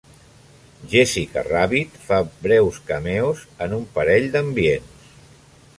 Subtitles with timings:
[0.93, 5.13] Jessica Rabbit fa breus cameos en un parell d'ambients.